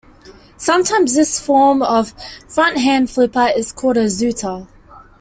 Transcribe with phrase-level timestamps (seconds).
[0.57, 2.15] Sometimes this form of
[2.47, 4.67] front-hand flipper is called a "zooter".